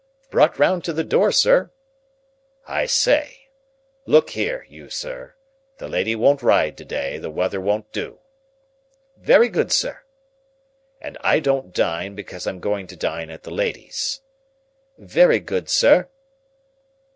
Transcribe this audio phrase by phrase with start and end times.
[0.31, 1.69] "Brought round to the door, sir."
[2.65, 3.49] "I say.
[4.07, 5.35] Look here, you sir.
[5.77, 8.17] The lady won't ride to day; the weather won't do."
[9.15, 10.01] "Very good, sir."
[10.99, 14.21] "And I don't dine, because I'm going to dine at the lady's."
[14.97, 16.09] "Very good, sir."